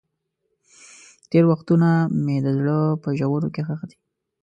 [1.29, 1.89] تېر وختونه
[2.23, 3.97] مې د زړه په ژورو کې ښخ دي.